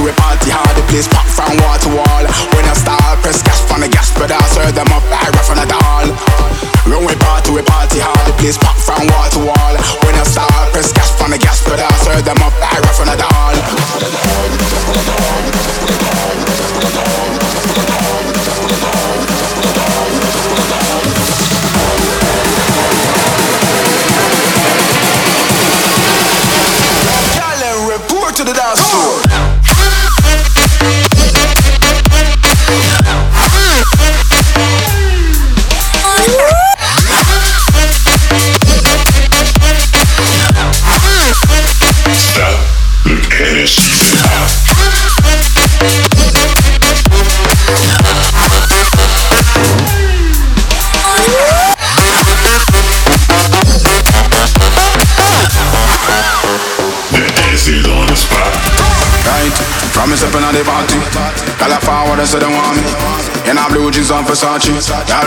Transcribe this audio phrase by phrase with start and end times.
[0.00, 0.76] party, we party hard.
[0.76, 2.24] The place packed from wall to wall.
[2.56, 5.56] When I start, press gas on the gas pedal, serve them up, I rough on
[5.60, 6.08] the all.
[6.88, 8.24] When we party, we party hard.
[8.26, 9.74] The place packed from wall to wall.
[10.04, 10.09] When
[43.60, 44.00] Versace.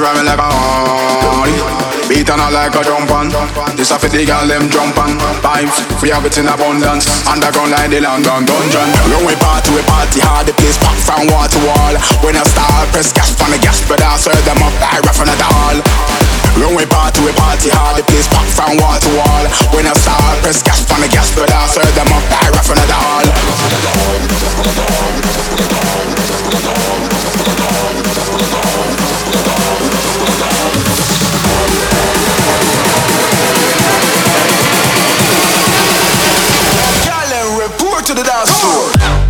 [0.00, 1.89] Ride me like a Harley
[2.50, 3.30] Like a jump on.
[3.78, 5.14] This a fit the girl, them jump on.
[5.38, 7.06] Vibes, we have it in abundance.
[7.22, 8.90] Underground like the London dungeon.
[9.06, 11.94] When we party, we party hard The place packed from wall to wall.
[12.26, 15.30] When I start, press gas on the gas pedal Serve them up, I rough on
[15.30, 15.78] the all
[16.58, 17.96] when we party, we party hard.
[17.96, 19.44] The place packed from wall to wall.
[19.70, 22.50] When I start, press gas on the gas pedal, serve them up, I
[38.10, 39.29] to the dance floor.